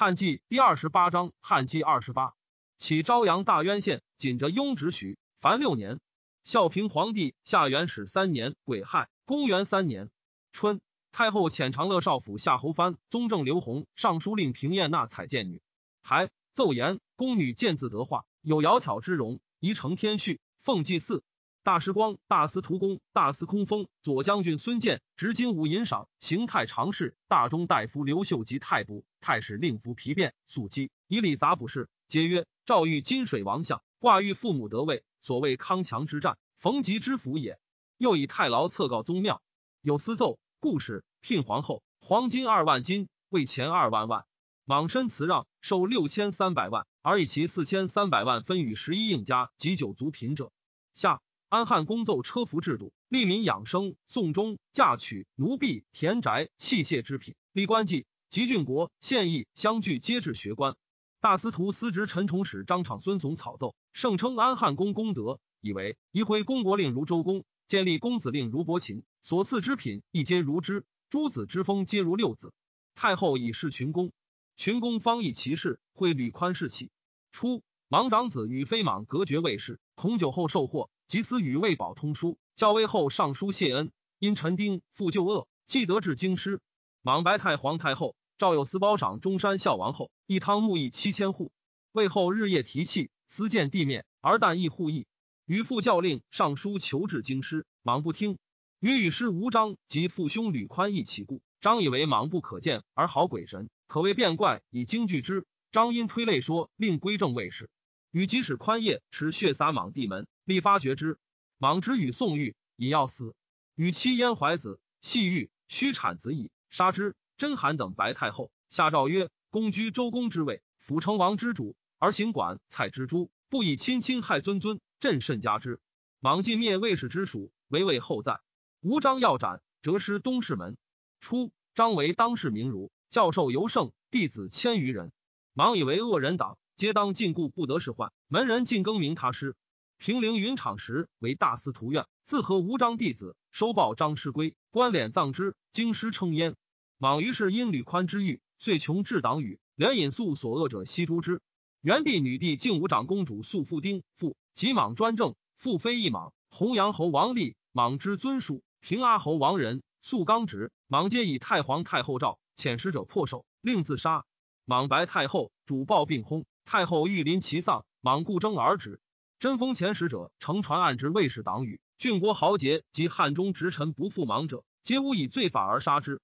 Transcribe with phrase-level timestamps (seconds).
[0.00, 2.34] 汉纪第二十八章，汉纪二十八，
[2.76, 5.98] 起朝阳大渊县，仅着雍直许，凡六年。
[6.44, 10.08] 孝平皇帝下元始三年癸亥，公元三年
[10.52, 10.80] 春，
[11.10, 15.60] 太后遣长乐少府夏侯藩、宗正刘弘、尚书令平晏纳采见女，
[16.00, 21.24] 还奏言宫女见字得化，有窈窕之容，宜承天序，奉祭祀。
[21.64, 37.58] 大时光、大司徒公、大司空封左将军孙建执金吾银赏，行太常侍、大中大夫刘秀及太仆、太史令服皮变素姬以礼杂卜事，皆曰：赵玉金水王相，挂玉父母得位，所谓康强之战，逢吉之福也。
[37.96, 39.42] 又以太牢册告宗庙，
[39.80, 44.24] 有私奏故事，聘皇后，黄金二万金，为钱二万万，
[44.64, 50.52] 莽身辞让，收六千三百万，而以其四千三百万分与十一应家及九族贫者。
[50.94, 51.20] 下。
[51.50, 53.96] 安汉公奏车服制度，利民养生。
[54.06, 60.76] 宋中嫁娶奴婢田宅器械之品，立官妓吉郡国县邑相聚，皆至学官。
[61.18, 70.84] 大司徒司职陈崇使张敞孙怂草奏，盛称安汉公功德，以为一回公国令如周公，建立公子令如伯禽，所赐之品亦皆如之。
[71.08, 72.52] 诸子之封皆如六子。
[72.94, 74.12] 太后以示群公，
[74.58, 76.90] 群公方议其事，会吕宽士气。
[77.32, 80.90] 初，莽长子与飞莽隔绝卫士，孔酒后受祸。
[81.06, 86.60] 即思与魏宝通书，教威后上书谢恩，因陈丁复旧恶，既得至京师。
[87.00, 91.50] 莽白太皇太后赵有司褒赏中山孝王后，一汤沐邑七千户。
[91.90, 95.08] 魏后日夜提气，思见地面，而但亦护邑。
[95.44, 98.38] 与父教令上书求至京师，莽不听。
[98.78, 105.44] 与与师吴章及父兄吕宽一起故，张以为莽不可见而好鬼神，可谓变怪，以惊惧之。
[105.72, 107.68] 张因推类说，令归正卫士。
[108.12, 110.28] 与即使宽业持血洒莽地门。
[110.44, 111.18] 立发觉之，
[111.58, 113.34] 莽之与宋玉以要死，
[113.74, 117.16] 与妻燕怀子，系玉须产子矣，杀之。
[117.38, 125.80] 甄邯等白太后下诏曰：公居周公之位，辅成王之主，而行管蔡之诸，不以亲亲害尊尊，朕甚加之。
[126.18, 128.40] 莽尽灭魏氏之属，为魏后在。
[128.80, 130.76] 吴章要斩，折师东市门。
[131.20, 135.12] 初，张为当世名儒，教授尤盛，弟子千余人。
[135.54, 138.10] 莽以为恶人党，皆当禁锢，不得仕宦。
[138.26, 139.54] 门人尽更名他师。
[139.96, 145.54] 平陵云场时为大司徒院，自和吴章弟子，收报张师归，官敛葬之。
[145.70, 146.56] 京师称焉。
[147.00, 151.40] 莽于是因吕宽之欲，遂穷至党羽，连引素所恶者悉诛之。
[151.80, 156.32] 元帝女帝敬武长公主素父丁父及莽专政，父非一莽。
[156.50, 164.24] 弘阳侯王立，莽之尊属；平阿侯王仁素刚直，莽皆以太皇太后诏遣使者破首，令自杀。
[164.64, 169.00] 莽白太后主暴病薨，太后欲临其丧，莽故争而止。
[169.38, 176.20] 贞丰前使者乘船暗之卫士党羽，郡国豪杰及汉中直臣不负莽者，皆无以罪法而杀之。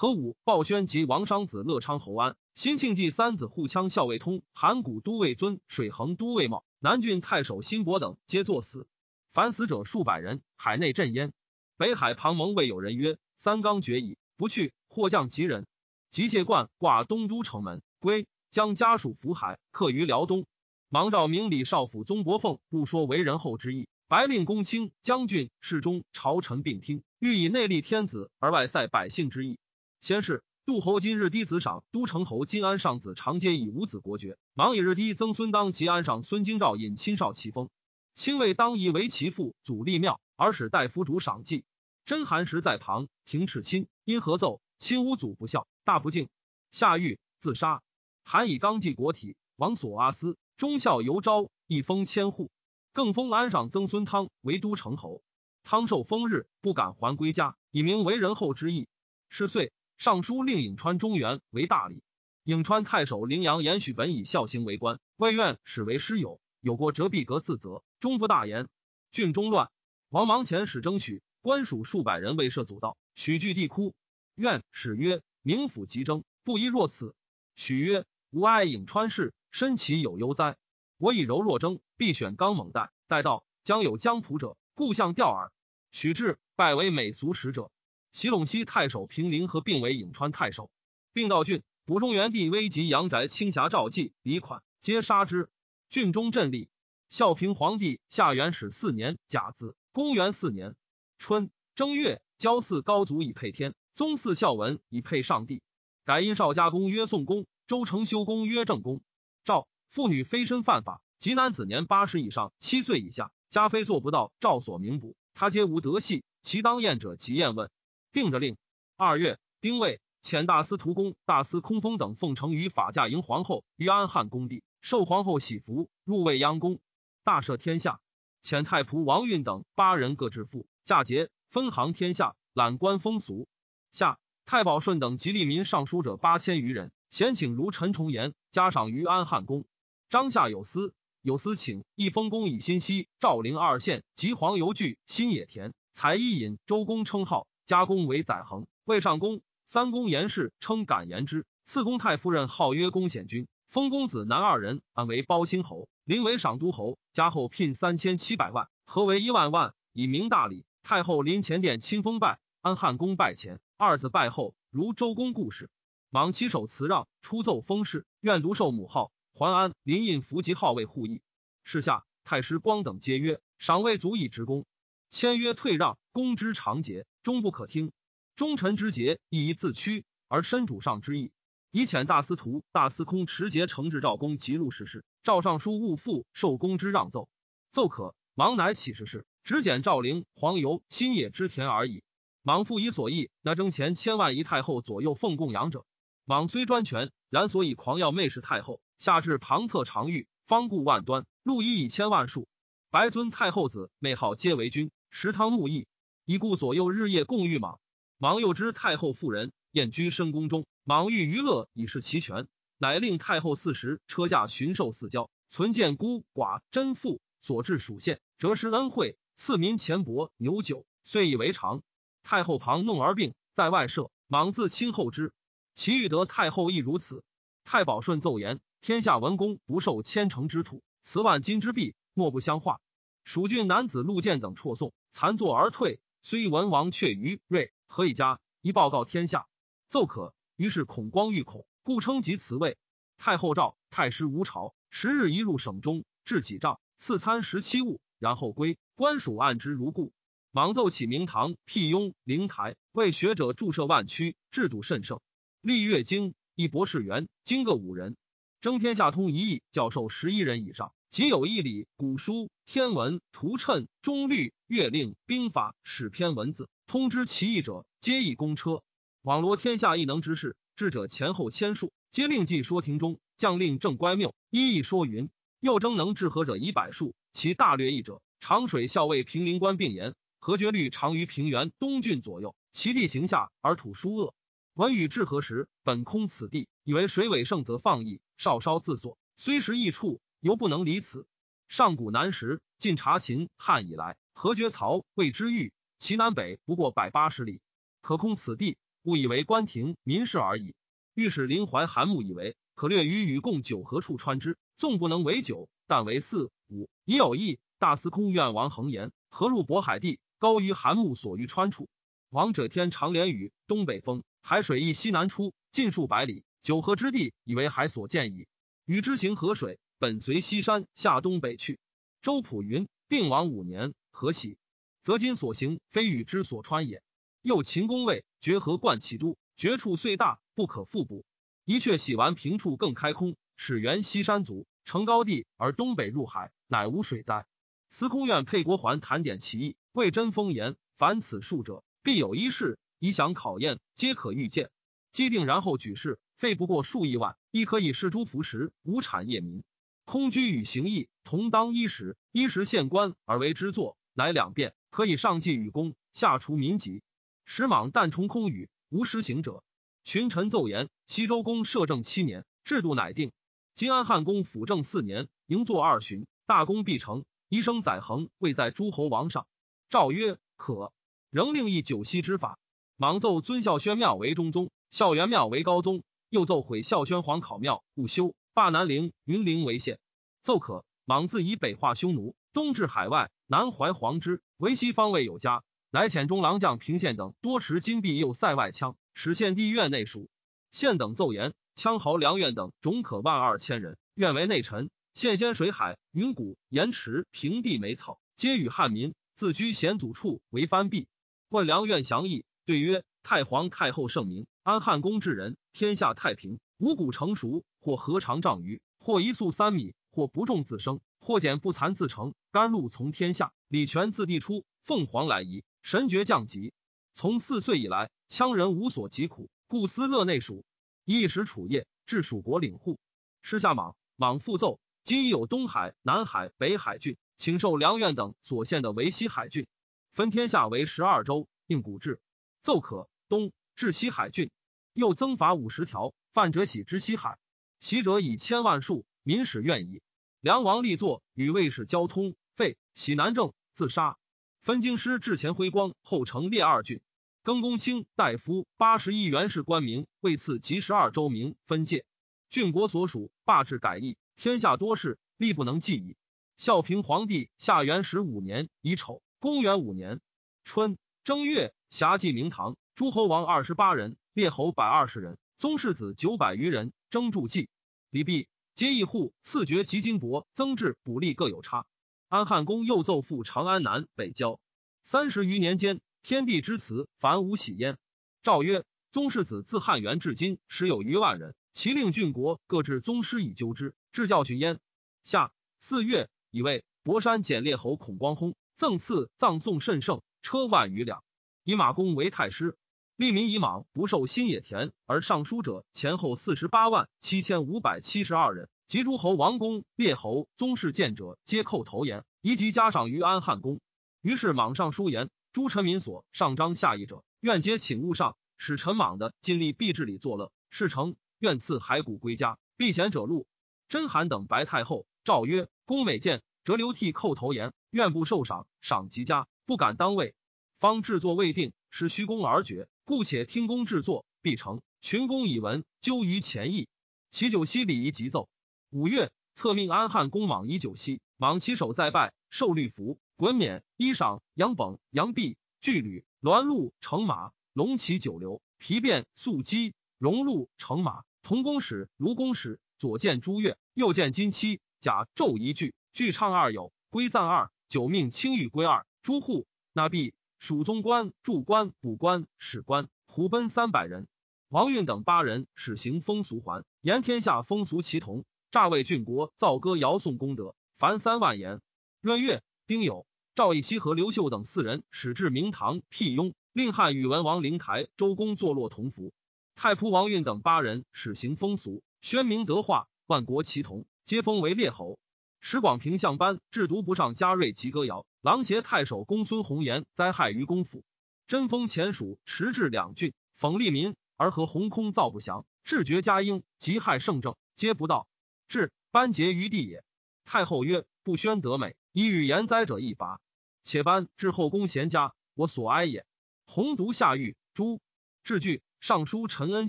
[0.00, 8.86] 何武、鲍宣及王商子乐昌侯安、新庆忌三子护羌校尉通、函谷都尉尊、水衡都尉茂、南郡太守辛伯等，皆作死。
[9.32, 11.32] 凡死者数百人，海内震焉。
[11.76, 15.66] 北海庞蒙未有人曰：“三纲绝矣，不去。”或降吉人，
[16.12, 20.46] 吉谢冠挂东都城门，归将家属福海，客于辽东。
[20.88, 29.58] 芒召明李少府宗伯凤入说为人后之意，白令公卿将军侍中朝臣并听，欲以内立天子而外塞百姓之意。
[30.00, 37.68] 先是，杜侯今日低子赏都城侯金安上子长皆以五子国爵，芒以日低曾孙当及安上孙京兆引亲少其封，
[38.14, 41.64] 亲卫当以为其父祖立庙，而使大夫主赏祭。
[42.04, 46.28] 真寒时在旁停斥亲，因合奏亲无祖不孝，大不敬，
[46.70, 47.82] 下狱自杀。
[48.22, 50.36] 韩以刚继国体，王所阿斯。
[50.56, 52.50] 忠孝尤昭，一封千户，
[52.92, 55.22] 更封安上曾孙汤为都城侯。
[55.62, 58.88] 汤受封日，不敢还归家，以明为人后之意。
[59.28, 62.04] 是岁，尚书令颍川中原为大理。
[62.44, 68.68] 颍川太守陵阳延续本以孝行为官，未愿使为师友，有过折必革自责，终不大言。
[69.10, 69.70] 郡中乱，
[70.08, 73.92] 王芒前使征取，官属数百人未设阻道，许据地哭。
[74.36, 77.16] 愿使曰：明府急争，不宜若此。
[77.56, 79.34] 许曰：吾爱颍川氏。
[79.50, 80.56] 身其有忧哉？
[80.98, 82.92] 我以柔弱争，必选刚猛待。
[83.08, 85.50] 待到将有江浦者，故向调耳。
[85.90, 87.72] 许至，拜为美俗使者。
[88.18, 90.72] 袭陇西太守平陵和并为颍川太守。
[91.12, 95.48] 并道郡补中原帝危及阳宅青霞赵季李款，皆杀之。
[95.88, 96.68] 郡中镇立。
[97.08, 100.74] 孝平皇帝下元始四年甲子，公元四年
[101.16, 105.62] 春正月，郊祀高祖以配天，宗祀孝文以配上帝。
[106.04, 109.00] 改因少家公曰宋公，周成修公曰正公。
[109.44, 116.24] 赵妇女非身犯法，及男子年八十以上，七岁以下，家非做不到赵所明补，他皆无德系。
[116.42, 117.70] 其当验者即验问，
[118.12, 118.56] 定着令。
[118.96, 126.80] 二月，丁未，遣大司徒公、大司空封等奉承于法驾迎皇后于安汉宫地，受皇后喜服，入未央宫，
[127.24, 128.00] 大赦天下。
[128.42, 133.48] 遣太仆王运等八人各致富，嫁节，分行天下，揽官风俗。
[133.90, 139.64] 下太保顺等吉利民尚书者八千余人，咸请如陈重言，加赏于安汉宫。
[140.08, 148.66] 张夏有司，有司请一封公以新息，赵陵二县及黄油具、新野田、才一引周公称号，加公为载衡。
[148.86, 156.96] 魏上公、三公严氏称敢言之，次公太夫人号曰公显君，封公子男二人，安为包兴侯，临为赏都侯。
[157.12, 160.64] 加后聘三千七百万，合为一万万，以明大礼。
[160.82, 165.68] 太后临前殿亲封拜，安汉公拜前，二子拜后，如周公故事。
[166.08, 169.12] 莽其手辞让，出奏封事，愿独受母号。
[169.34, 171.20] 桓安临印符及号为护义。
[171.64, 174.64] 事下太师光等皆曰：赏位足以职功。
[175.10, 177.92] 签约退让，公之常节，终不可听。
[178.36, 181.32] 忠臣之节，亦宜自屈而身主上之意。
[181.70, 185.04] 以遣大司徒、大司空持节承制赵公及入史事。
[185.22, 187.28] 赵尚书勿复受公之让奏，
[187.72, 188.14] 奏可。
[188.34, 192.04] 忙乃起事事，只减赵陵、黄油、新野之田而已。
[192.42, 195.84] 莽复以所议，那征钱千万，一太后左右奉供养者。
[196.24, 202.46] 莽虽专权，然所以狂要媚视太后，下至旁侧常遇，方固万端，路一以千万数。
[202.90, 205.88] 白尊太后子，妹号皆为君，石汤沐邑，
[206.30, 207.80] 以故左右日夜共御莽。
[208.18, 221.82] 莽又知太后妇人宴居深宫中，莽欲娱乐以示其权，乃令太后四时车驾巡狩四郊，存见孤寡贞妇，所至属县，折施恩惠，赐民钱帛牛酒，遂以为常。
[222.22, 225.32] 太后旁弄而病，在外舍，莽自亲厚之。
[225.74, 227.24] 其欲得太后亦如此。
[227.64, 232.82] 太保顺奏言：天下文公不受千城之土，此万金之币，莫不相化。
[233.24, 236.00] 蜀郡男子陆建等辍送，残坐而退。
[236.30, 237.72] 虽文王却于瑞。
[237.86, 238.38] 何以家？
[238.60, 239.46] 一报告天下，
[239.88, 240.34] 奏可。
[240.56, 242.76] 于是孔光欲恐，故称及辞位。
[243.16, 248.76] 太后诏太师吴朝，十日一入省中，置几帐，赐餐十七物，然后归。
[248.94, 250.12] 官属按之如故。
[250.50, 255.20] 莽奏起明堂、辟雍、灵台，为学者注射万区，制度甚盛。
[255.62, 258.18] 历月经一博士员，经各五人，
[258.60, 266.68] 征天下通一亿教授十一人以上，仅有一礼、古书、天文、图谶、中律、月令、兵法、史篇文字。
[266.86, 268.82] 通知其意者，皆以公车。
[269.22, 273.18] 网罗天下异能之士，智者前后千数，皆令记说庭中。
[273.38, 275.30] 将令正乖谬，一一说云。
[275.60, 284.34] 又征能治和者以百数，其大略异者，长水校尉平陵官并言，和决律长于平原东郡左右，其地形下而土疏恶。
[284.74, 291.26] 文与治和时，本空此地，以为水尾盛则放逸，少稍自所，虽时异处，犹不能离此。
[291.68, 295.72] 上古南时，晋察秦汉以来，和决曹魏之域。
[295.98, 297.60] 其南北不过百八十里，
[298.00, 300.74] 可空此地，误以为官亭民事而已。
[301.14, 307.58] 御史林怀韩木以为可略于与共九河处穿之，纵不能为九，但为四五，已有意。
[307.80, 311.88] 大司空愿王恒言：何入渤海地，高于韩木所欲穿处。
[312.30, 318.46] 王者天长连雨，东北风，海水亦西南出，近数百里，九河之地，以为海所见矣。
[318.84, 321.80] 禹之行河水，本随西山下东北去。
[322.22, 324.56] 周普云：定王五年，何喜？
[325.02, 327.02] 则今所行，非禹之所穿也。
[327.42, 331.24] 又秦公谓：绝河贯其都，绝处虽大，不可复补。
[331.64, 337.48] 一阙洗完平处，更开空，始原西山足，成高地，而东北入海，乃无水灾。
[337.90, 344.70] 司空院沛国环谈点其意，谓真风言：凡此数者，必有一事，以想考验，皆可预见。
[345.10, 349.64] 既定然后举事，费不过数亿万，亦可以示诸服食，无产业民。
[350.08, 354.72] 空居与行义同当衣食，衣食县官而为之作，乃两变。
[354.88, 357.02] 可以上计与公，下除民疾。
[357.44, 359.62] 时莽但重空语，无施行者。
[360.04, 363.32] 群臣奏言：西周公摄政七年，制度乃定。
[363.74, 367.26] 金安汉公辅政四年，营作二旬，大功必成。
[367.50, 369.46] 一生载衡位在诸侯王上。
[369.90, 370.90] 诏曰：可。
[371.28, 372.58] 仍令议九锡之法。
[372.96, 376.02] 莽奏尊孝宣庙为中宗，孝元庙为高宗。
[376.30, 380.00] 又奏毁孝宣皇考庙，勿修，罢南陵、云陵为县。
[380.42, 380.84] 奏可。
[381.04, 383.30] 莽自以北化匈奴，东至海外。
[383.46, 385.62] 南怀黄之，为西方未有家，
[385.92, 390.28] 乃遣中郎将平县等多持金币，右塞外枪，使献帝院内属。
[390.72, 394.90] 县等奏言：羌豪梁苑等种可万二千人，愿为内臣。
[395.14, 401.06] 县先水海、云谷、盐池、平地美草，皆与汉民，自居险阻处为藩蔽。
[401.48, 406.58] 问梁苑详议，对曰：太皇太后圣明，安汉宫治人，天下太平。
[406.78, 411.00] 五谷成熟，或禾长丈余，或一粟三米，或不种自生。
[411.20, 416.72] 或减不残自成，甘露从天下，李泉自地出，凤凰来仪，神爵降级。
[417.12, 420.64] 从四岁以来，羌人无所疾苦，故思乐内属。
[421.04, 423.00] 一时楚业，至蜀国领户。
[423.42, 429.66] 师下莽，莽复奏：今已有东海、南海、北海郡，请受梁苑等所献的维西海郡，
[430.12, 432.20] 分天下为十二州，应古制。
[432.62, 434.52] 奏可东至西海郡，
[434.92, 437.38] 又增法五十条，范者喜之西海，
[437.80, 440.02] 袭者以千万数，民使愿矣。
[440.40, 444.16] 梁王立作，与卫士交通，废喜南郑，自杀。
[444.60, 447.00] 分京师至前辉光，后成列二郡。
[447.42, 452.04] 更公卿大夫八十一元氏官名，位次及十二州名分界。
[452.50, 456.16] 郡国所属，罢制改易，天下多事，力不能计矣。
[456.56, 460.20] 孝平皇帝下元十五年乙丑，公元五年
[460.64, 467.68] 春正月，辖祭明堂，诸侯王二十八人，列侯百二十人，宗室子九百余人，征助祭。
[468.10, 468.46] 礼毕，
[468.76, 471.84] 皆一户赐爵及金帛，增至补吏各有差。
[472.28, 474.60] 安汉公又奏复长安南北郊，
[475.02, 476.00] 三十余年间。
[476.22, 477.98] 天地之辞，凡无喜焉。
[478.44, 481.56] 诏曰：宗室子自汉元至今，时有余万人。
[481.72, 484.78] 其令郡国各置宗师以究之，至教训焉。
[485.24, 491.24] 下四月，以为博山简列侯孔光薨，赠赐葬送甚盛，车万余辆。
[491.64, 492.76] 以马公为太师，
[493.18, 498.68] 利民以莽不受新野田而上书者，前后四十八万七千五百七十二人。
[498.86, 503.80] 及诸侯、王公、列侯、宗室见者，皆叩头言，宜及加赏于安汉公。
[504.22, 505.30] 于是莽上书言。
[505.50, 508.36] 诸臣民所上章下议者，愿皆请勿上。
[508.56, 510.52] 使臣莽的尽力必治理作乐。
[510.70, 512.56] 事成，愿赐骸骨归家。
[512.76, 513.48] 避贤者禄。
[513.88, 520.36] 甄邯等白太后诏曰：公美见，折流涕叩头言，愿不受赏，赏极佳，不敢当位。
[520.78, 524.82] 方制作未定，使虚公而决，故且听公制作，必成。
[525.00, 526.88] 群公以闻，究于前议。
[527.30, 528.50] 其九夕礼仪急奏。
[528.90, 533.18] 五月，策命安汉公莽以九夕，莽其首再拜，受律服。
[533.38, 554.26] 衮冕、衣裳、羊褓、羊臂、巨履、鸾鹿、乘马、龙骑九流、皮鞭、素鸡、荣禄、乘马、同公使、卢公使，左见朱越，右见金漆，甲胄一句，具唱二有，归赞二，九命青玉归二，诸户纳币，蜀宗官、驻官、补官、史官，胡奔三百人。
[554.68, 561.80] 王运等八人，使行风俗还，言天下风俗齐同，诈为郡国，造歌谣颂功德，凡三万言。
[562.20, 563.24] 闰月，丁酉。
[563.54, 569.32] 赵义熙和刘秀等四人使至明堂辟雍，令汉宇文王灵台、周公坐落同福。
[569.74, 575.18] 太仆王运等八人使行风俗，宣明德化，万国齐同，皆封为列侯。
[575.60, 581.04] 使广平相班制毒不上嘉瑞及歌谣，郎协太守公孙弘言灾害于公府。
[581.46, 588.28] 贞封前蜀持治两郡，讽利民而和鸿空造不祥，智绝嘉婴，及害圣政，皆不道。
[588.68, 590.04] 至班结于地也。
[590.44, 593.40] 太后曰：不宣德美，以与言灾者一罚。
[593.82, 596.26] 且班至后宫贤家，我所哀也。
[596.66, 598.00] 洪独下狱，诛。
[598.44, 599.88] 至具尚书陈恩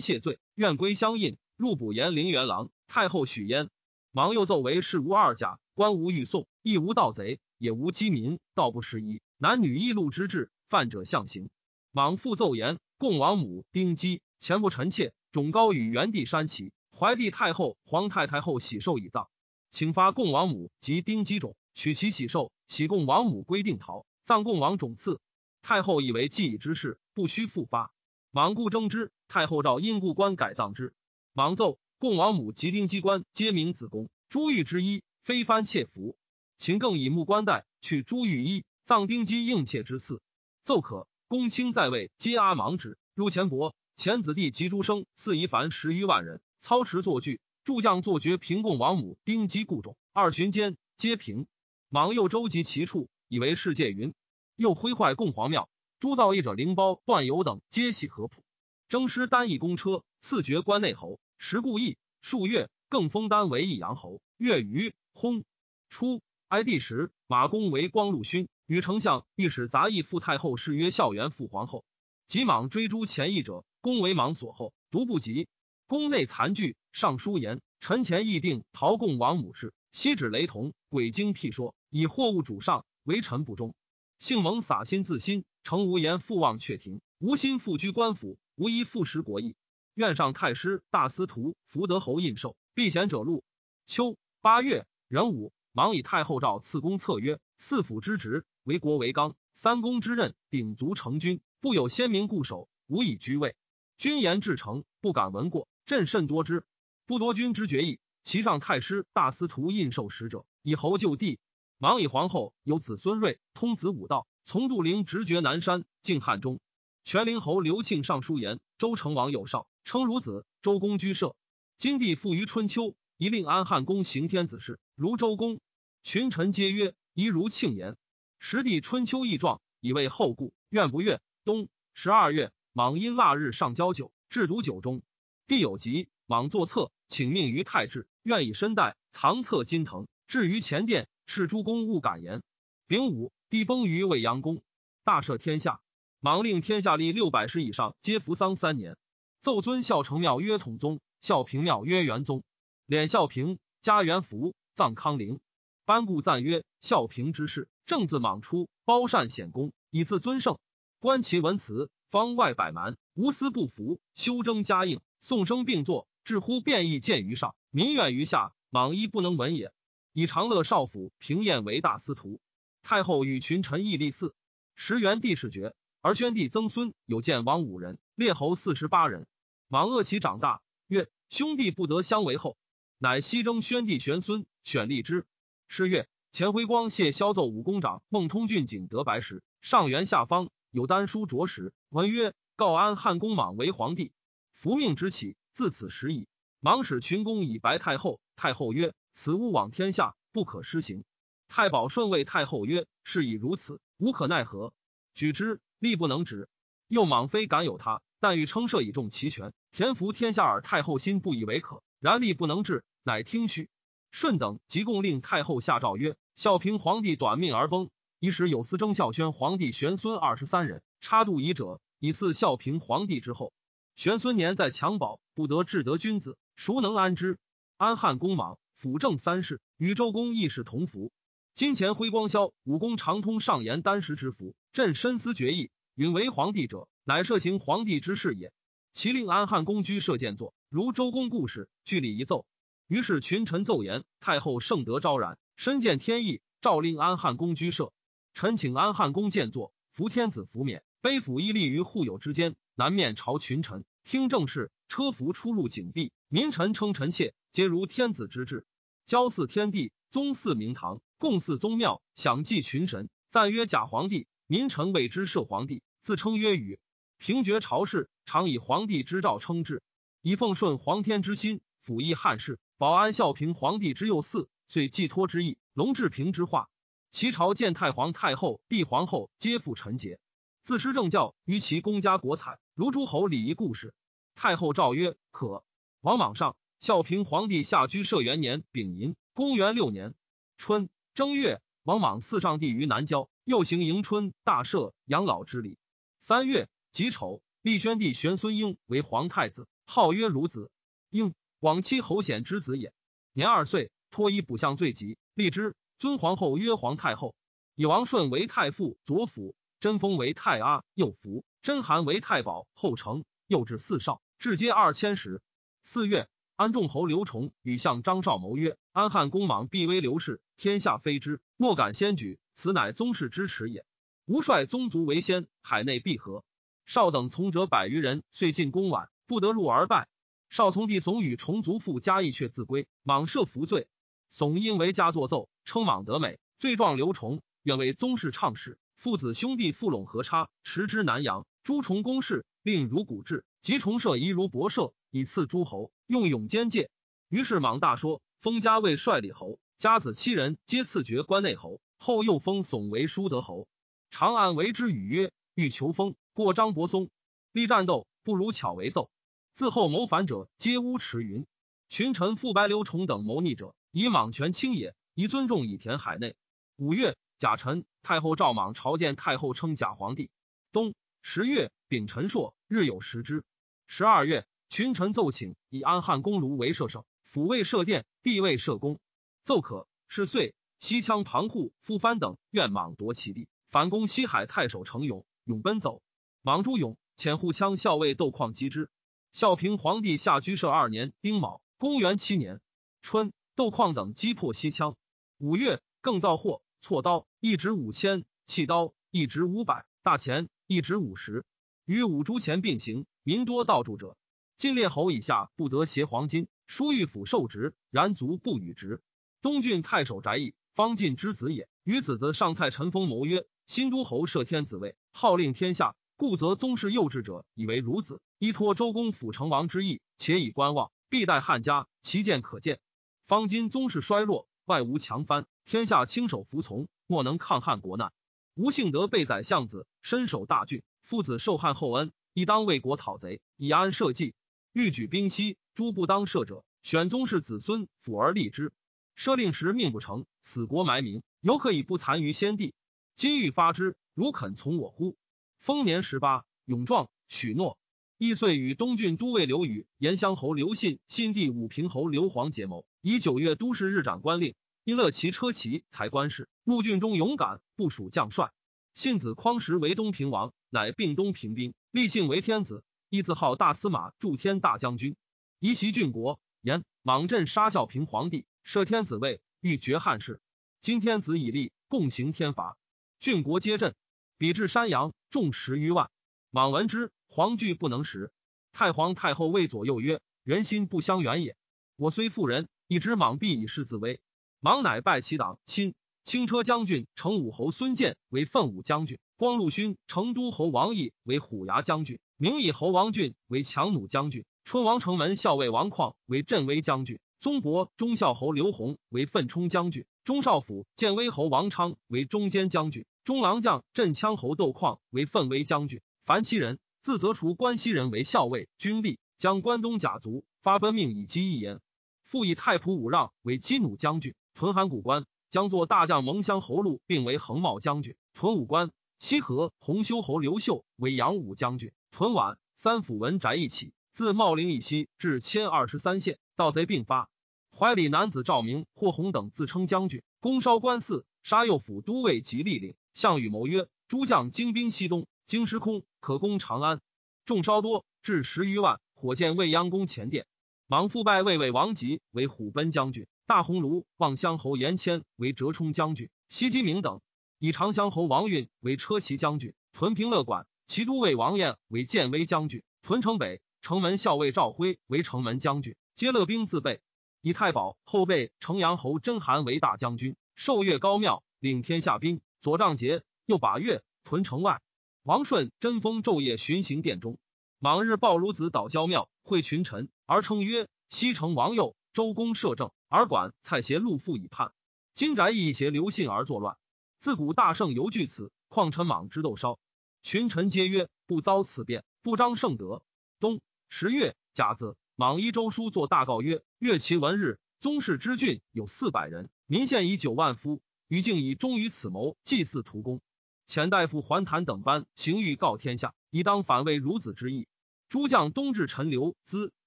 [0.00, 2.70] 谢罪，愿归相印，入补延陵元郎。
[2.88, 3.70] 太后许焉。
[4.12, 9.22] 忙又奏为事无二甲，官无欲送，亦无盗贼，也无饥民，道不适宜。
[9.38, 11.48] 男女异路之志，犯者象刑。
[11.92, 19.28] 莽复奏言：共王母丁姬前不臣妾，种高与元帝山齐，怀帝太后、皇太太后喜寿以葬，
[19.70, 21.54] 请发共王母及丁姬种。
[21.72, 25.20] 取其喜寿，喜供王母归定陶，葬共王种次。
[25.62, 27.92] 太后以为既已之事，不须复发。
[28.32, 29.12] 莽故争之。
[29.28, 30.92] 太后诏因故官改葬之。
[31.32, 36.16] 莽奏供王母及丁机关皆名子宫，珠玉之衣，非藩妾服。
[36.56, 40.22] 秦更以木冠带去珠玉衣，葬丁姬应妾之赐。
[40.64, 41.06] 奏可。
[41.28, 42.96] 公卿在位，皆阿芒之。
[43.12, 49.94] 入前伯，前子弟及诸生，四夷凡十余万人，操持作剧，诸将作绝，平供王母丁姬故种。
[50.14, 51.46] 二旬间，皆平。
[51.90, 54.14] 莽又周集其处，以为世界云。
[54.56, 58.42] 又挥坏供皇庙，诸造诣者灵包、段友等，皆系合谱。
[58.88, 61.20] 征师单议公车，赐爵关内侯。
[61.42, 64.20] 时故意数月，更封丹为益阳侯。
[64.36, 65.42] 月余，薨。
[65.88, 71.86] 初，哀帝时，马公为光禄勋，与丞相御史杂役副太后谥曰孝元父皇后。
[72.26, 75.48] 及莽追诛前议者，公为莽所后，独不及。
[75.86, 81.74] 宫内残剧，上书言：臣前议定陶贡王母事，悉指雷同，诡经辟说。
[81.88, 83.74] 以货物主上，为臣不忠。
[84.18, 89.56] 幸蒙洒心自新，诚无言复望阙庭，无心复居官府，无一复食国义。
[90.00, 93.44] 愿上太师、大司徒、福德侯印绶，避贤者禄。
[93.84, 103.56] 秋八月壬午，忙以太后诏赐公策曰：四府之职，为国为纲；三公之任，鼎足成军，不有先民固守，无以居位。
[103.98, 105.68] 君言至诚，不敢闻过。
[105.84, 106.64] 朕甚多之，
[107.04, 108.00] 不多君之决议。
[108.22, 111.38] 其上太师、大司徒印绶使者，以侯就地。
[111.76, 116.58] 莽以皇后有子孙瑞，通子武道，从杜陵直绝南山，晋汉中。
[117.04, 120.44] 全陵侯刘庆上书言：周成王有少，称孺子。
[120.62, 121.34] 周公居舍。
[121.78, 125.58] 今帝复于春秋，宜令安汉公行天子事，如周公。
[126.02, 127.96] 群臣皆曰：宜如庆言。
[128.38, 131.20] 时帝春秋义状，以为后故，愿不悦。
[131.44, 135.02] 冬十二月，莽因腊日上交酒，至毒酒中。
[135.46, 142.42] 帝有疾，莽作策，请命于太治，愿以身代藏策金藤，置于前殿，敕诸公勿敢言。
[142.86, 144.62] 丙午，帝崩于未央宫，
[145.04, 145.80] 大赦天下。
[146.20, 148.98] 莽令天下立六百世以上，皆服丧三年。
[149.40, 152.42] 奏尊孝成庙曰统宗，孝平庙曰元宗。
[152.86, 155.40] 敛孝平，加元福，葬康陵。
[155.86, 160.58] 班固赞曰：孝平之事，正自莽出，包善显功，以自尊圣。
[160.98, 165.00] 观其文辞，方外百蛮，无私不服，修征加应。
[165.20, 168.52] 宋生并作，至乎变异见于上，民怨于下。
[168.68, 169.72] 莽一不能闻也。
[170.12, 172.42] 以长乐少府平晏为大司徒。
[172.82, 174.34] 太后与群臣议立嗣。
[174.74, 179.26] 时元帝始爵，而宣帝曾孙有见王五人，列侯四十八人。
[179.68, 182.56] 莽恶其长大，曰：兄弟不得相为后。
[182.96, 185.26] 乃西征宣帝玄孙，选立之。
[185.68, 194.12] 是月，钱辉光谢萧奏武功长孟通郡景德白石，上元下方有丹书着石，文曰：告安汉公莽为皇帝。
[194.54, 196.26] 伏命之起，自此时矣。
[196.60, 198.20] 莽使群公以白太后。
[198.36, 201.04] 太后曰：“此勿往天下，不可施行。”
[201.46, 204.72] 太保顺谓太后曰：“事已如此，无可奈何，
[205.12, 206.48] 举之，力不能止。”
[206.86, 210.60] 又莽非敢有他，但欲称社以重其权，田服天下耳。
[210.60, 213.68] 太后心不以为可，然力不能治，乃听许。
[214.10, 223.52] 顺等即共令太后下诏曰：“孝平皇帝短命而崩，一时有司征孝宣皇帝玄孙二十三人，插度遗者，以赐孝平皇帝之后。”
[223.94, 227.38] 玄孙年在襁褓，不得至得君子，孰能安之？
[227.76, 231.12] 安汉公莽辅政三世，与周公亦是同服。
[231.60, 238.50] 金钱辉光消武功常通上言丹石之福，朕深思决意，允为皇帝者，乃设行皇帝之事也。
[238.94, 242.46] 其令安汉公居射见作，如周公故事，据礼一奏。
[242.88, 247.92] 于是群臣奏言，太后圣德昭然，身见天意，诏令安汉公居射。
[248.32, 253.84] 臣请安汉公见作，服天子服冕，背府屹立于护友之间，南面朝群臣。
[254.02, 258.64] 听政事，车服出入紧闭，民臣称臣妾，皆如天子之制。
[259.04, 264.26] 交祀天地，宗祀明堂，共祀宗庙，享祭群神，赞曰假皇帝。
[264.48, 266.80] 民臣谓之摄皇帝，自称曰禹。
[267.18, 269.84] 平绝朝事，常以皇帝之诏称制，
[270.20, 275.58] 以奉顺皇天之心，辅翼汉室，保安孝平皇帝之幼嗣，遂寄托之意。
[275.74, 276.68] 龙治平之化，
[277.12, 280.18] 其朝见太皇太后、帝皇后，皆负臣节。
[280.64, 283.94] 自施政教于其公家国采，如诸侯礼仪故事。
[284.34, 285.62] 太后诏曰：“可。”
[286.02, 290.14] 王莽上，孝平皇帝下居社元年丙寅，公元六年
[290.56, 295.78] 春正月，王莽四上帝于南郊，又行迎春、大赦、养老之礼。
[296.18, 300.70] 三月己丑，立宣帝玄孙婴为皇太子，号曰孺子。
[301.10, 302.92] 婴往期侯显之子也，
[303.32, 305.76] 年二岁，脱衣补相罪疾，立之。
[305.98, 307.34] 尊皇后曰皇太后，
[307.74, 309.54] 以王顺为太傅左辅。
[309.78, 315.40] 贞丰为太阿，右辅；贞韩为太保，后承；又至四少，至皆二千石。
[315.82, 322.40] 四月，安众侯刘崇与相张绍谋曰：“安汉公莽必威刘氏，天下非之，莫敢先举。
[322.54, 323.84] 此乃宗室之耻也。
[324.26, 326.44] 吾率宗族为先，海内必和。”
[326.86, 330.08] 少等从者百余人，遂进宫晚，不得入而败。
[330.48, 333.86] 少从弟怂与重族父加义却自归，莽赦服罪。
[334.28, 338.76] 怂因为家作奏，称莽得美，罪状刘崇，愿为宗室唱使。
[338.96, 341.46] 父子兄弟复拢合差，持之南阳。
[341.62, 346.90] 诸重公事，令如古制，及重社宜如博社，以赐诸侯，用勇兼戒。
[347.28, 351.82] 于是莽大说，封家为帅礼侯，家子七人皆赐爵关内侯。
[351.98, 353.68] 后又封耸为舒德侯。
[354.10, 357.10] 长安为之语曰：欲求封，过张伯松。
[357.52, 359.10] 立战斗，不如巧为奏。
[359.52, 361.46] 自后谋反者，皆污池云。
[361.90, 366.34] 群臣复白刘崇等谋逆者，以莽权轻也，以尊重以填海内。
[366.76, 367.18] 五月。
[367.36, 370.30] 甲辰，太后赵莽朝见太后，称假皇帝。
[370.72, 373.44] 冬十月丙辰朔，日有食之。
[373.86, 379.00] 十二月，群臣奏请以安汉公卢为摄省，抚慰设殿，地位设公。
[379.42, 386.02] 奏可是岁，西羌庞护、夫藩等愿莽夺其地，反攻西海太守程勇，勇奔走。
[386.42, 388.90] 莽朱勇遣护羌校尉窦况击之。
[389.32, 392.60] 孝平皇帝下居舍二年丁卯，公元七年
[393.00, 394.96] 春，窦况等击破西羌。
[395.38, 396.62] 五月，更造货。
[396.80, 401.44] 错刀一值五千，弃刀一值五百，大钱一值五十，
[401.84, 403.06] 与五铢钱并行。
[403.22, 404.16] 民多盗铸者，
[404.56, 406.48] 晋列侯以下不得携黄金。
[406.70, 409.02] 书御府受职，然卒不与职。
[409.42, 411.68] 东郡太守翟义，方进之子也。
[411.82, 422.78] 与子子上蔡陈封谋曰：新都侯摄天子位，号令天下，故则宗室幼稚者以为孺子，依托周公辅成王之意，且以观望，必待汉家，其见可见。
[423.26, 428.12] 方今宗室衰落，外无强藩，天下轻手服从，莫能抗汉国难。
[428.54, 434.34] 吴幸德被宰相子，身守大郡，父子受汉厚恩，亦当为国讨贼，以安社稷。
[434.72, 438.72] 欲举兵西，诸不当赦者，选宗室子孙辅而立之。
[439.16, 442.72] 赦令时命不成，死国埋名，犹可以不残于先帝。
[443.16, 445.16] 今欲发之，如肯从我乎？
[445.58, 447.78] 丰年十八，勇壮，许诺。
[448.16, 454.54] 易遂与东郡都尉刘宇、延乡侯刘信、新帝武平侯刘皇结谋，以九月都市日斩官令。
[454.84, 456.48] 因乐骑车骑，才官事。
[456.62, 458.52] 穆郡中勇敢，部署将帅。
[458.94, 462.84] 信子匡时为东平王，乃并东平兵，立姓为天子。
[463.10, 465.16] 一字号大司马、助天大将军。
[465.58, 470.40] 移袭郡国，言莽镇杀孝平皇帝，设天子位，欲绝汉室。
[470.80, 472.78] 今天子以立，共行天罚。
[473.18, 473.96] 郡国皆震。
[474.38, 476.08] 比至山阳，众十余万。
[476.50, 477.10] 莽闻之。
[477.26, 478.32] 皇惧不能食，
[478.72, 481.56] 太皇太后谓左右曰：“人心不相远也。
[481.96, 484.20] 我虽妇人，亦知莽必以示自威。”
[484.60, 506.78] 莽乃拜其党亲轻车将军成武侯孙建为奋武将军，光禄勋成都侯王毅为虎牙将军，名义侯王俊为强弩将军，春王城门校尉王旷为镇威将军，宗伯忠孝侯刘弘为奋冲将军，中少府建威侯王昌为中间将军，中郎将镇羌侯窦旷为奋威将军，凡七人。
[507.02, 511.82] 自责除关西人为校尉、军吏，将关东甲卒发奔命以击一言。
[512.24, 518.90] 复以太仆武让为击弩将军，屯函谷关，将作大将蒙乡侯禄并为横茂将军，屯武关。
[519.18, 522.56] 西河洪修侯刘秀为扬武将军，屯宛。
[522.74, 527.28] 三府文宅一起，自茂陵以西至千二十三县，盗贼并发。
[527.76, 532.94] 怀里男子赵明、霍弘等自称将军，攻烧关寺，杀右府都尉及吏领。
[533.12, 537.00] 项羽谋曰：“诸将精兵西东。”京师空，可攻长安。
[537.44, 539.00] 众稍多，至十余万。
[539.14, 540.46] 火箭未央宫前殿。
[540.86, 547.20] 莽复拜魏魏王吉为虎贲将军，大鸿胪望乡侯严谦为折冲将军，西击明等
[547.58, 550.66] 以长乡侯王运为车骑将军，屯平乐馆。
[550.90, 553.62] 齐都尉王彦为建威将军，屯城北。
[553.80, 557.00] 城门校尉赵辉为城门将军，皆乐兵自备。
[557.42, 562.40] 以太保后备城阳侯甄韩为大将军，受越高庙，领天下兵。
[562.60, 564.82] 左仗节，右把月，屯城外。
[565.22, 567.38] 王顺贞丰昼夜巡行殿中，
[567.78, 574.72] 莽日暴孺子岛郊庙会群臣，而称曰：“西城王右，周公摄政，而管蔡协陆父以叛。
[575.14, 576.76] 金宅亦携刘信而作乱。
[577.20, 579.78] 自古大圣犹惧此，况臣莽之斗烧。”
[580.22, 583.02] 群臣皆曰：“不遭此变，不彰圣德。”
[583.40, 593.20] 冬十月甲子，莽依周书作大告曰：“越其文日，宗室之郡有四百人，民县以九万夫，余竟以忠于此谋，祭祀图公。”
[593.66, 597.66] 遣大夫桓谭等班行欲告天下，以当反魏孺子之意。
[598.08, 599.72] 诸将东至陈留资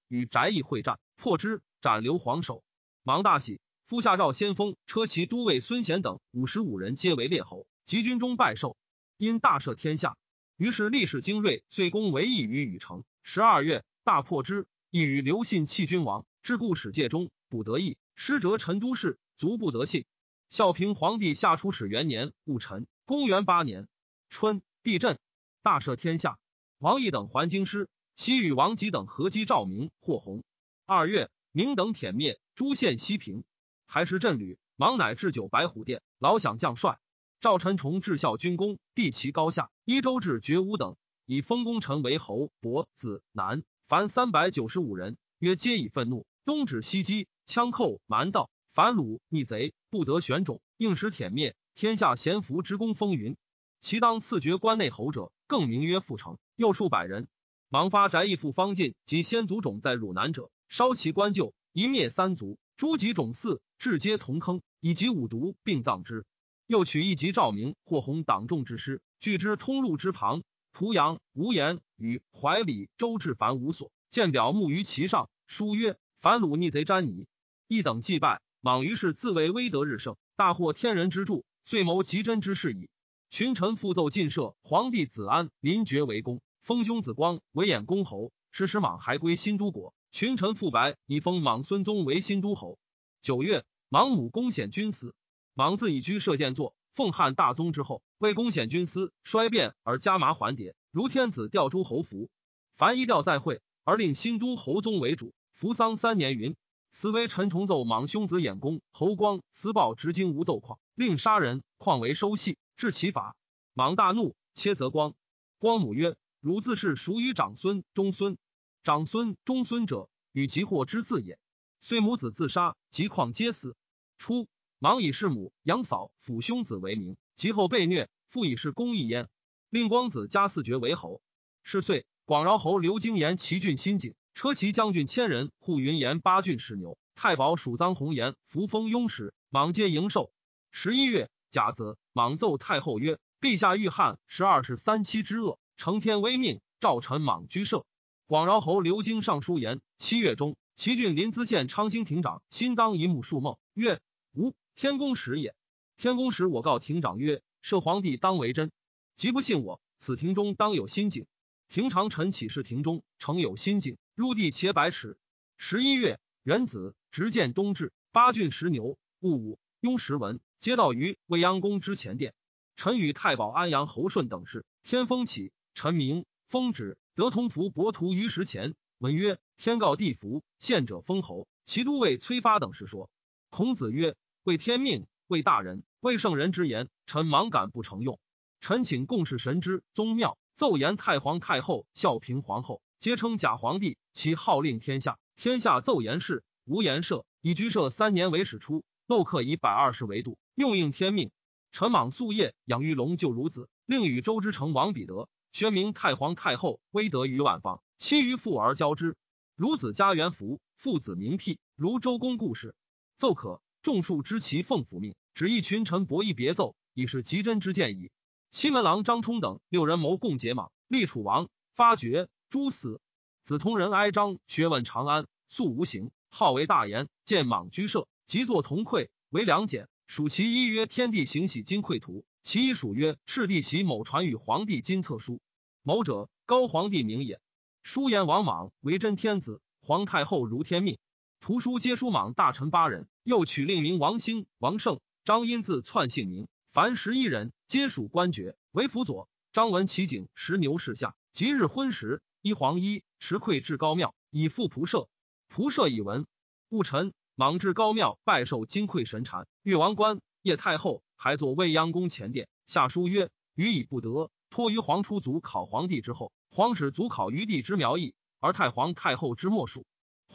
[0.08, 2.64] 与翟义会战，破之，斩刘皇首。
[3.04, 8.78] 莽大喜，夫下诏先锋车骑都尉孙贤等五十五人皆为列侯，及军中拜寿。
[9.18, 10.18] 因大赦天下，
[10.58, 13.04] 于是历史精锐，遂攻为义于禹城。
[13.24, 17.98] 十二月，大破之，亦与刘信弃君王，至故使界中，不得意。
[18.16, 20.06] 失折陈都事，卒不得信。
[20.50, 22.86] 孝平皇帝下出始元年戊辰。
[23.06, 23.88] 公元八年
[24.30, 25.18] 春，地震，
[25.64, 26.38] 大赦天下。
[26.78, 30.44] 王毅等还京师，西与王吉等合击赵明、霍弘。
[30.86, 33.44] 二月，明等殄灭，诸县西平。
[33.86, 37.00] 还是镇旅，王乃置酒白虎殿，老享将帅。
[37.44, 39.70] 赵臣崇至孝军功，地其高下。
[39.84, 51.54] 一州至绝武等，以封功臣为侯伯子男，凡三百九十五人，曰皆以愤怒，东指西击，枪寇蛮盗，反虏逆贼，不得选种，应时殄灭。
[51.76, 53.36] 天下贤福之功风云，
[53.82, 57.28] 其当赐爵关内侯者，更名曰富城，又数百人。
[57.68, 62.58] 忙发宅邑父方进及先祖种在汝南者，烧其官旧，一灭三族。
[62.78, 66.26] 诸级种嗣，至皆同坑，以及五毒并葬之。
[66.68, 77.28] 又取一级照明、霍弘党众之师，据之通路之旁，濮阳、无言与怀里、周至凡无所，见表木于其上，书曰：“凡鲁逆贼瞻你。”
[77.68, 81.46] 一等祭拜，莽于是自为威德日盛，大获天人之助。
[81.64, 82.90] 遂谋极真之事矣。
[83.30, 88.32] 群臣复奏进赦，皇帝子安临爵为公，封兄子光为衍公侯。
[88.52, 89.94] 时使莽还归新都国。
[90.12, 92.78] 群臣复白以封莽孙宗为新都侯。
[93.22, 95.16] 九月，莽母公显君死。
[95.56, 102.30] 莽自以居射箭座，奉汉大宗之后，为公显军司，衰变而加麻环蝶，如天子吊诸侯服。
[102.76, 105.34] 凡一吊在会，而令新都侯宗为主。
[105.54, 106.56] 服丧三年云。
[106.90, 113.36] 此为陈重奏莽兄子衍公侯光私报执经无斗况，令杀人，况为收系，治其法。
[113.74, 115.16] 莽大怒，切责光。
[115.58, 118.38] 光母曰：“汝自是属于长孙、中孙。
[118.84, 121.40] 长孙、中孙者，与其祸之字也。
[121.80, 123.76] 虽母子自杀，及况皆死。
[124.18, 124.48] 初，
[124.84, 129.30] 忙以弑母、养嫂、抚兄子为名，及后被虐，复以是公义焉。
[129.70, 131.22] 令光子加四爵为侯。
[131.64, 136.98] 是岁，广饶侯刘京言齐郡新井，车骑将军千人，护云言八郡十牛。
[137.16, 140.34] 太保属臧弘言扶封雍时，莽皆迎受。
[140.70, 147.86] 十一月甲子，莽奏太后曰：“陛下遇汉十二世三妻之恶，承天威命，召臣莽居舍。”
[148.28, 154.02] 广饶侯刘京上书言：七月中，齐郡临淄县昌兴亭长新当一木树梦，曰
[154.36, 155.56] ：“吾天公时也。”
[155.98, 158.72] 天公时我告亭长曰：“设皇帝当为真，
[159.16, 161.28] 即不信我，此亭中当有新景。”
[161.70, 165.18] 亭长臣启示亭中诚有新景，入地且百尺。
[165.58, 166.96] 十一月元子。
[167.12, 172.34] 执剑东至，八郡十牛，戊午，雍时文，皆到于未央宫之前殿。
[172.76, 174.66] 臣与太保安阳侯顺等事。
[174.82, 178.74] 天风起，臣明封旨，得同服伯图于石前。
[178.98, 181.48] 文曰：天告地服，献者封侯。
[181.66, 183.12] 其都尉崔发等事说。
[183.52, 188.20] 孔子曰：为天命，为大人，为圣人之言，臣莽敢不承用。
[188.60, 196.44] 臣请共事神之宗庙，奏言太皇太后、孝平皇后，皆称假皇帝，其号令天下，天下奏言事。
[196.66, 201.32] 无言赦，以居舍三年为始出，漏客以百二十为度，用应天命。
[201.72, 209.16] 陈莽夙夜养育龙救孺子，令与周之成王彼得宣明太皇太后威德于万方，妻于父而交之。
[209.58, 212.76] 孺子家元福，父子名辟，如周公故事。
[213.16, 218.12] 奏可众数知其奉府命，只一群臣博弈别奏，已是极真之见矣。
[218.50, 223.02] 西门郎张冲等六人谋共结莽，立楚王，发觉诛死。
[223.44, 226.12] 子通人哀章，学问长安，素无形。
[226.30, 229.90] 号为大言，见莽居舍，即作铜匮，为良简。
[230.08, 232.24] 属其一曰：天地行喜金匮图。
[232.42, 235.42] 其一属曰：赤帝其某传与皇帝金册书。
[235.82, 237.42] 某者，高皇帝名也。
[237.82, 240.98] 书言王莽为真天子，皇太后如天命。
[241.44, 249.28] 图书皆书莽大臣八人，又取令名王兴、王胜、张殷字篡姓名，凡十一人，皆属官爵，为辅佐。
[249.52, 255.10] 张文其景十牛氏下，即日昏时，衣黄衣，持馈至高庙，以赴仆射。
[255.54, 256.28] 仆射以闻，
[256.70, 260.22] 戊辰，莽至高庙拜受金匮神禅，越王冠。
[260.44, 269.86] 叶太后还坐未央宫前殿，下书曰：“予以不得，托于皇出族考皇帝之后，皇始祖考于帝之苗裔，而太皇太后之莫属。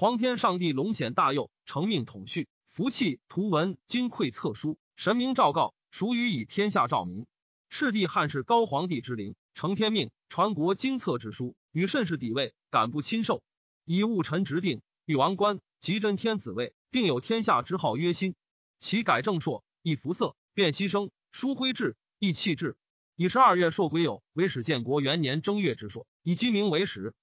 [0.00, 7.26] 皇天上帝龙显大佑，承命统序，福气图文金匮册书，神明诏告，属予以天下照明。
[7.68, 13.42] 赤帝汉室高皇帝之灵，承天命，传国金册之书，与甚是抵位，敢不亲受？
[13.84, 18.36] 以戊辰直定。”与王冠，即真天子位，定有天下之号曰新。
[18.78, 22.76] 其改正朔，亦服色，变牺牲，书徽制，亦气制。
[23.16, 27.14] 以十二月朔癸酉为始建国元年正月之朔，以鸡鸣为始。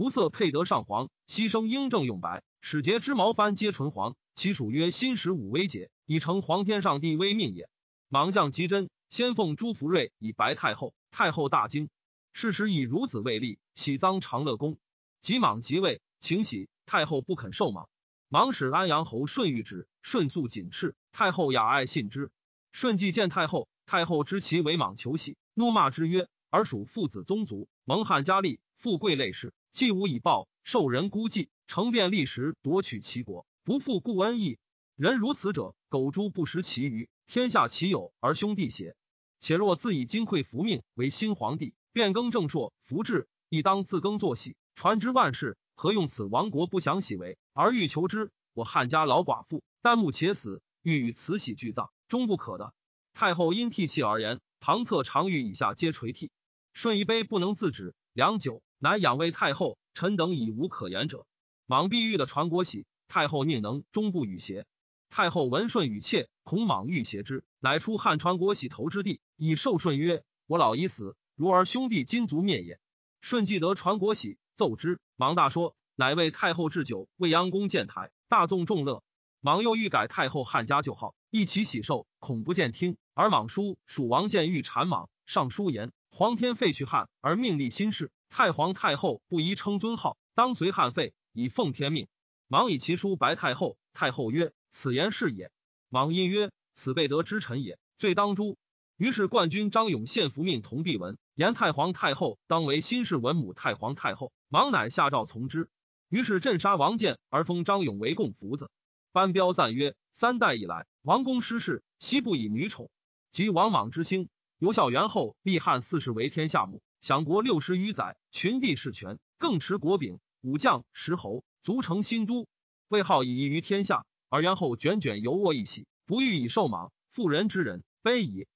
[0.00, 4.16] 服色配得上皇，牺牲英正用白，使节之毛翻皆纯黄。
[4.34, 7.68] 其属曰新十五微节，以成皇天上帝威命也。
[8.08, 11.90] 莽将吉真，先奉朱福瑞以白太后，太后大惊。
[12.32, 14.78] 事时以孺子为立，喜臧长乐宫。
[15.20, 16.70] 即莽即位，请喜。
[16.86, 17.86] 太后不肯受莽，
[18.30, 20.94] 莽使安阳侯顺谕旨，顺素谨斥。
[21.12, 22.30] 太后雅爱信之。
[22.72, 34.58] 顺既见太后，太后知其为莽求喜，怒骂之曰：“尔属父子宗族，蒙汉家立，富贵类氏，既无以报，受人孤寂，成变历时，夺取其国，不复故恩义。
[34.96, 38.96] 人如此者，苟诛不食其余，天下岂有而兄弟邪？
[39.38, 48.30] 且若自以金匮服命为新皇帝，变更正朔，服制，亦当自更作喜，传之万世。”何用此亡国不祥喜为，而欲求之？
[48.52, 52.74] 我汉家老寡妇，旦暮且死，欲与慈禧俱葬，终不可的。
[53.14, 56.30] 太后因涕泣而言，堂侧常御以下皆垂涕。
[56.74, 59.78] 顺一杯不能自止，良久，乃仰为太后。
[59.92, 61.26] 臣等已无可言者。
[61.66, 64.64] 莽必欲的传国玺，太后宁能终不与邪？
[65.10, 72.80] 太后闻顺与妾，恐莽欲邪之，乃出汉传国玺头之地，以受顺曰：“我老已死，如儿兄弟今族灭也。”
[73.20, 74.38] 顺既得传国玺。
[74.54, 79.02] 奏之，莽大说，乃为太后置酒，未央宫建台，大众众乐。
[79.40, 82.96] 莽又欲改太后汉家旧号，一起喜寿，恐不见听。
[83.14, 92.06] 而莽叔蜀王见欲谗莽，上书言：皇天废去汉，而命立新氏，太皇太后不宜称尊号，当随汉废，以奉天命。
[92.46, 95.50] 莽以其书白太后，太后曰：此言是也。
[95.88, 98.56] 莽因曰：此备得之臣也，罪当诛。
[98.96, 104.32] 于是冠军张勇献符命同毕文，言太皇太后当为新氏文母太皇太后。
[104.48, 105.68] 莽乃下诏从之。
[106.08, 108.70] 于是镇杀王建，而封张勇为贡福子。
[109.10, 112.90] 班彪赞曰：三代以来，王公失势，悉不以女宠。
[113.32, 122.46] 及王莽之兴，由孝元后立汉四世为天下母，享国六十余载，群帝世权，更持国柄，武将石侯，足成新都，
[122.88, 124.04] 魏号以于天下。
[124.28, 128.46] 而元后卷卷犹卧一喜，不欲以受莽，妇人之仁，卑矣。